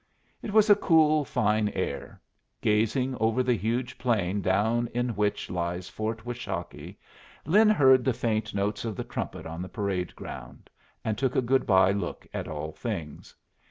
[0.41, 2.19] It was a cool, fine air.
[2.59, 6.97] Gazing over the huge plain down in which lies Fort Washakie,
[7.45, 10.71] Lin heard the faint notes of the trumpet on the parade ground,
[11.05, 13.35] and took a good bye look at all things.